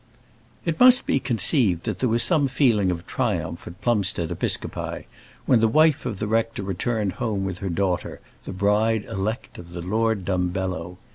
[0.65, 5.05] It must be conceived that there was some feeling of triumph at Plumstead Episcopi,
[5.45, 9.73] when the wife of the rector returned home with her daughter, the bride elect of
[9.73, 10.97] the Lord Dumbello.